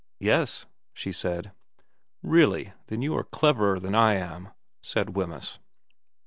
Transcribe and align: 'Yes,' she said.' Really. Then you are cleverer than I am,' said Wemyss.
'Yes,' 0.31 0.65
she 0.95 1.11
said.' 1.11 1.51
Really. 2.23 2.73
Then 2.87 3.03
you 3.03 3.15
are 3.15 3.23
cleverer 3.23 3.79
than 3.79 3.93
I 3.93 4.15
am,' 4.15 4.49
said 4.81 5.15
Wemyss. 5.15 5.59